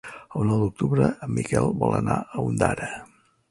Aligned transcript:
El 0.37 0.45
nou 0.51 0.63
d'octubre 0.63 1.09
en 1.27 1.35
Miquel 1.41 1.71
vol 1.83 1.95
anar 2.01 2.19
a 2.25 2.47
Ondara. 2.49 2.91